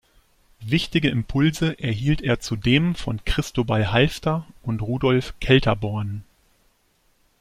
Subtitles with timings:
[0.65, 6.23] Wichtige Impulse erhielt er zudem von Cristóbal Halffter und Rudolf Kelterborn.